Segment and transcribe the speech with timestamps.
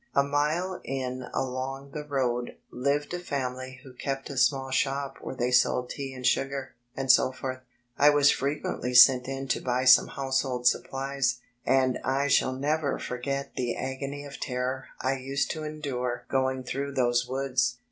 [0.15, 5.35] A mile in along the road lived a family who kept a small shop where
[5.35, 7.61] they sold tea and sugar, etc.
[7.99, 13.53] I was frequently sent in to buy some household supplies, and I shall never forget
[13.55, 17.77] the agony of terror I used to endure going through those woods.